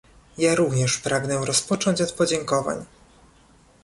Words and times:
Ja 0.37 0.55
również 0.55 0.97
pragnę 0.97 1.35
rozpocząć 1.45 2.01
od 2.01 2.11
podziękowań 2.11 2.85